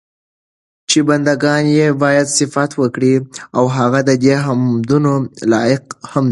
[0.89, 3.13] چې بندګان ئي بايد صفت وکړي،
[3.57, 5.11] او هغه ددي حمدونو
[5.51, 6.29] لائق هم دی